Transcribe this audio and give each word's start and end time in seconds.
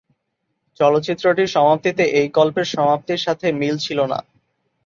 চলচ্চিত্রটির 0.79 1.53
সমাপ্তিতে 1.55 2.03
এই 2.19 2.27
গল্পের 2.29 2.67
সমাপ্তির 2.67 3.19
সাথে 3.19 3.47
মিল 3.51 3.75
ছিল 3.77 3.99
না। 4.05 4.19